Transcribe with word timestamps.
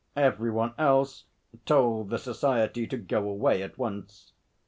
Every 0.15 0.49
one 0.49 0.73
else 0.79 1.25
told 1.67 2.09
the 2.09 2.17
Society 2.17 2.87
to 2.87 2.97
go 2.97 3.29
away 3.29 3.61
at 3.61 3.77
once. 3.77 4.33